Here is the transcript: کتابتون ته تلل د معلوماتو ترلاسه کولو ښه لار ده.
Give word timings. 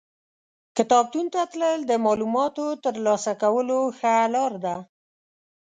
کتابتون 0.77 1.25
ته 1.33 1.41
تلل 1.51 1.79
د 1.87 1.91
معلوماتو 2.05 2.65
ترلاسه 2.85 3.33
کولو 3.41 3.79
ښه 3.97 4.13
لار 4.33 4.53
ده. 4.63 4.75